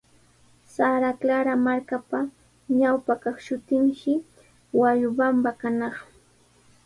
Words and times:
Santa 0.75 1.11
Clara 1.19 1.53
markapa 1.65 2.19
ñawpa 2.79 3.13
kaq 3.23 3.37
shutinshi 3.45 4.11
Huayobamba 4.73 5.49
kanaq. 5.61 5.95